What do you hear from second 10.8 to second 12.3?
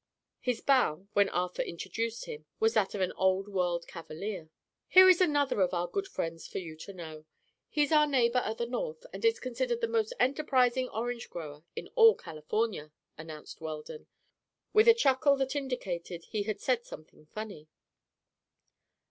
orange grower in all